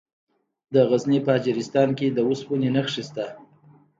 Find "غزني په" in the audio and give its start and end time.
0.89-1.31